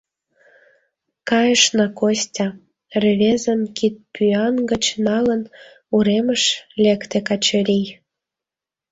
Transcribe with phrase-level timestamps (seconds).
[1.29, 2.47] Кайышна, Костя!—
[3.01, 5.41] рвезым кидпӱан гыч налын,
[5.95, 6.43] уремыш
[6.83, 7.87] лекте Качырий.